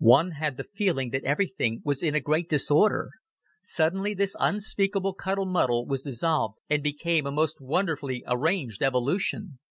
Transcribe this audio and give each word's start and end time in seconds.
One 0.00 0.32
had 0.32 0.56
the 0.56 0.66
feeling 0.74 1.10
that 1.10 1.22
everything 1.22 1.82
was 1.84 2.02
in 2.02 2.16
a 2.16 2.20
great 2.20 2.48
disorder. 2.48 3.10
Suddenly, 3.62 4.12
this 4.12 4.34
unspeakable 4.40 5.14
cuddle 5.14 5.46
muddle 5.46 5.86
was 5.86 6.02
dissolved 6.02 6.58
and 6.68 6.82
became 6.82 7.28
a 7.28 7.30
most 7.30 7.60
wonderfully 7.60 8.24
arranged 8.26 8.82
evolution. 8.82 9.60